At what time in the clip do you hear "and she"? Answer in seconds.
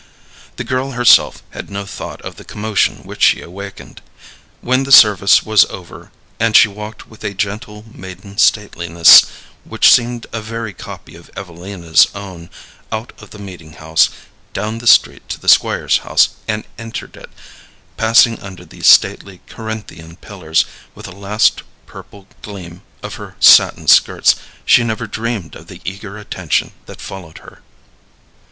6.39-6.67